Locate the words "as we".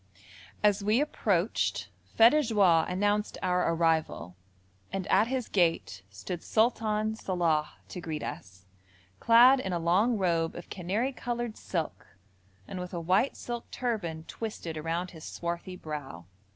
0.63-0.99